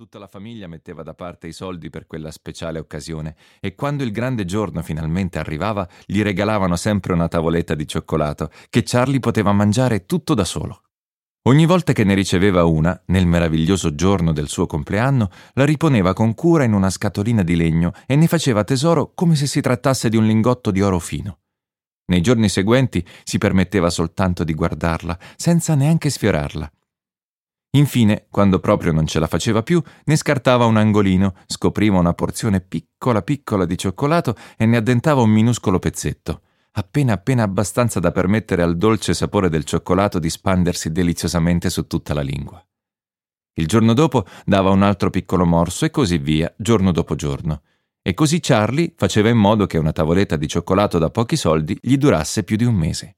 [0.00, 4.12] Tutta la famiglia metteva da parte i soldi per quella speciale occasione e quando il
[4.12, 10.06] grande giorno finalmente arrivava gli regalavano sempre una tavoletta di cioccolato che Charlie poteva mangiare
[10.06, 10.84] tutto da solo.
[11.48, 16.32] Ogni volta che ne riceveva una, nel meraviglioso giorno del suo compleanno, la riponeva con
[16.32, 20.16] cura in una scatolina di legno e ne faceva tesoro come se si trattasse di
[20.16, 21.40] un lingotto di oro fino.
[22.06, 26.72] Nei giorni seguenti si permetteva soltanto di guardarla, senza neanche sfiorarla
[27.80, 32.60] Infine, quando proprio non ce la faceva più, ne scartava un angolino, scopriva una porzione
[32.60, 36.42] piccola piccola di cioccolato e ne addentava un minuscolo pezzetto,
[36.72, 42.12] appena appena abbastanza da permettere al dolce sapore del cioccolato di spandersi deliziosamente su tutta
[42.12, 42.62] la lingua.
[43.54, 47.62] Il giorno dopo dava un altro piccolo morso e così via, giorno dopo giorno.
[48.02, 51.96] E così Charlie faceva in modo che una tavoletta di cioccolato da pochi soldi gli
[51.96, 53.16] durasse più di un mese.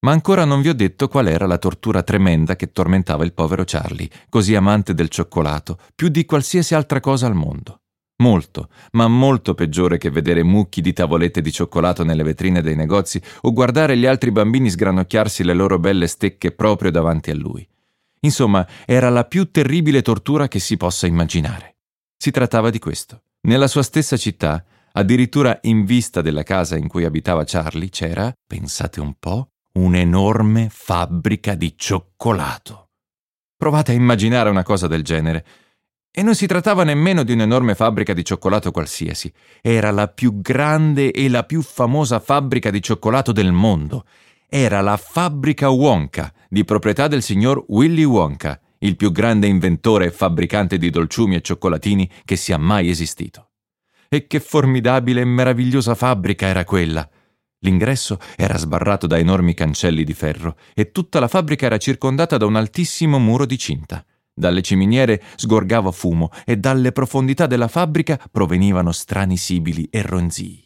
[0.00, 3.64] Ma ancora non vi ho detto qual era la tortura tremenda che tormentava il povero
[3.66, 7.80] Charlie, così amante del cioccolato, più di qualsiasi altra cosa al mondo.
[8.20, 13.20] Molto, ma molto peggiore che vedere mucchi di tavolette di cioccolato nelle vetrine dei negozi
[13.42, 17.66] o guardare gli altri bambini sgranocchiarsi le loro belle stecche proprio davanti a lui.
[18.20, 21.76] Insomma, era la più terribile tortura che si possa immaginare.
[22.16, 23.22] Si trattava di questo.
[23.42, 29.00] Nella sua stessa città, addirittura in vista della casa in cui abitava Charlie, c'era, pensate
[29.00, 32.88] un po', un'enorme fabbrica di cioccolato.
[33.56, 35.44] Provate a immaginare una cosa del genere.
[36.10, 41.12] E non si trattava nemmeno di un'enorme fabbrica di cioccolato qualsiasi, era la più grande
[41.12, 44.04] e la più famosa fabbrica di cioccolato del mondo.
[44.48, 50.10] Era la fabbrica Wonka, di proprietà del signor Willy Wonka, il più grande inventore e
[50.10, 53.50] fabbricante di dolciumi e cioccolatini che sia mai esistito.
[54.08, 57.08] E che formidabile e meravigliosa fabbrica era quella!
[57.60, 62.46] L'ingresso era sbarrato da enormi cancelli di ferro e tutta la fabbrica era circondata da
[62.46, 64.04] un altissimo muro di cinta.
[64.32, 70.64] Dalle ciminiere sgorgava fumo e dalle profondità della fabbrica provenivano strani sibili e ronzii.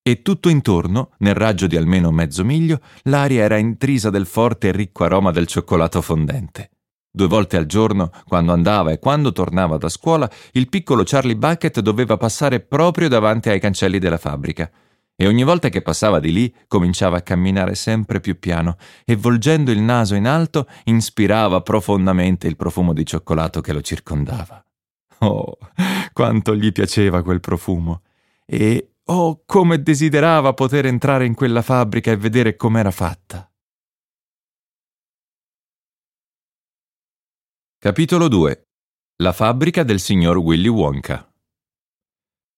[0.00, 4.72] E tutto intorno, nel raggio di almeno mezzo miglio, l'aria era intrisa del forte e
[4.72, 6.70] ricco aroma del cioccolato fondente.
[7.10, 11.80] Due volte al giorno, quando andava e quando tornava da scuola, il piccolo Charlie Bucket
[11.80, 14.70] doveva passare proprio davanti ai cancelli della fabbrica
[15.20, 19.72] e ogni volta che passava di lì cominciava a camminare sempre più piano e volgendo
[19.72, 24.64] il naso in alto inspirava profondamente il profumo di cioccolato che lo circondava.
[25.18, 25.58] Oh,
[26.12, 28.02] quanto gli piaceva quel profumo!
[28.46, 33.50] E oh, come desiderava poter entrare in quella fabbrica e vedere com'era fatta!
[37.76, 38.68] Capitolo 2
[39.16, 41.27] La fabbrica del signor Willy Wonka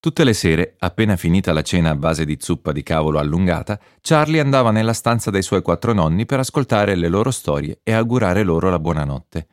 [0.00, 4.40] Tutte le sere, appena finita la cena a base di zuppa di cavolo allungata, Charlie
[4.40, 8.70] andava nella stanza dei suoi quattro nonni per ascoltare le loro storie e augurare loro
[8.70, 9.46] la buonanotte.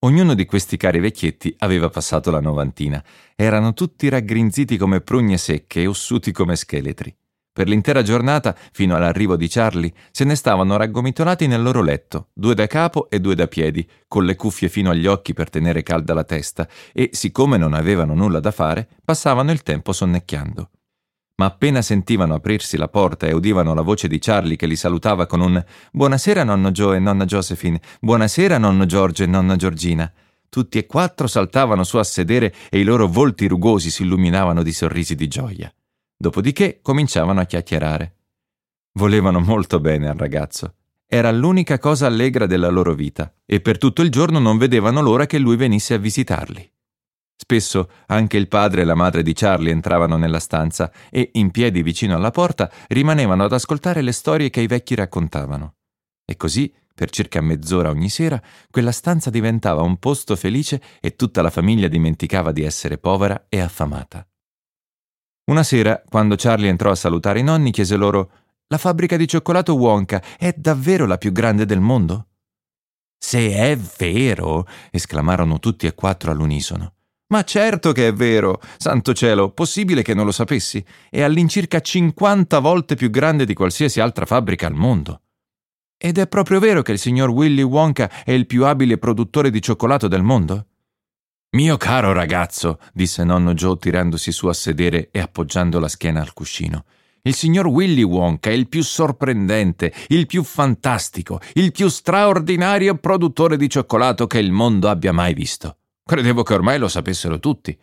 [0.00, 3.02] Ognuno di questi cari vecchietti aveva passato la novantina.
[3.34, 7.17] Erano tutti raggrinziti come prugne secche e ossuti come scheletri.
[7.58, 12.54] Per l'intera giornata, fino all'arrivo di Charlie, se ne stavano raggomitolati nel loro letto, due
[12.54, 16.14] da capo e due da piedi, con le cuffie fino agli occhi per tenere calda
[16.14, 20.70] la testa, e, siccome non avevano nulla da fare, passavano il tempo sonnecchiando.
[21.38, 25.26] Ma appena sentivano aprirsi la porta e udivano la voce di Charlie che li salutava
[25.26, 30.08] con un Buonasera nonno Joe e nonna Josephine, buonasera nonno Giorgio e nonna Giorgina,
[30.48, 34.72] tutti e quattro saltavano su a sedere e i loro volti rugosi si illuminavano di
[34.72, 35.72] sorrisi di gioia.
[36.20, 38.16] Dopodiché cominciavano a chiacchierare.
[38.94, 40.74] Volevano molto bene al ragazzo.
[41.06, 45.26] Era l'unica cosa allegra della loro vita e per tutto il giorno non vedevano l'ora
[45.26, 46.68] che lui venisse a visitarli.
[47.36, 51.82] Spesso anche il padre e la madre di Charlie entravano nella stanza e, in piedi
[51.82, 55.76] vicino alla porta, rimanevano ad ascoltare le storie che i vecchi raccontavano.
[56.24, 58.42] E così, per circa mezz'ora ogni sera,
[58.72, 63.60] quella stanza diventava un posto felice e tutta la famiglia dimenticava di essere povera e
[63.60, 64.26] affamata.
[65.48, 68.30] Una sera, quando Charlie entrò a salutare i nonni, chiese loro
[68.66, 72.26] La fabbrica di cioccolato Wonka è davvero la più grande del mondo?
[73.18, 74.66] Se è vero!
[74.90, 76.92] esclamarono tutti e quattro all'unisono.
[77.28, 78.60] Ma certo che è vero!
[78.76, 80.84] Santo cielo, possibile che non lo sapessi?
[81.08, 85.22] È all'incirca 50 volte più grande di qualsiasi altra fabbrica al mondo.
[85.96, 89.62] Ed è proprio vero che il signor Willy Wonka è il più abile produttore di
[89.62, 90.66] cioccolato del mondo?
[91.52, 96.34] Mio caro ragazzo, disse nonno Joe tirandosi su a sedere e appoggiando la schiena al
[96.34, 96.84] cuscino.
[97.22, 103.56] Il signor Willy Wonka è il più sorprendente, il più fantastico, il più straordinario produttore
[103.56, 105.78] di cioccolato che il mondo abbia mai visto.
[106.04, 107.78] Credevo che ormai lo sapessero tutti.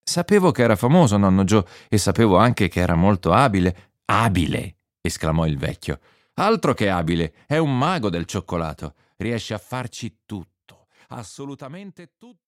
[0.00, 3.94] Sapevo che era famoso, nonno Joe, e sapevo anche che era molto abile.
[4.04, 4.76] Abile!
[5.00, 5.98] esclamò il vecchio.
[6.34, 8.94] Altro che abile, è un mago del cioccolato.
[9.16, 12.38] Riesce a farci tutto, assolutamente tutto.